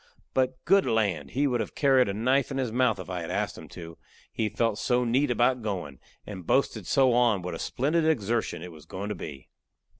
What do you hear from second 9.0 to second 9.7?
to be.